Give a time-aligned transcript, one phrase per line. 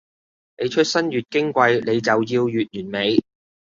[0.57, 3.23] 你出身越矜貴，你就要越完美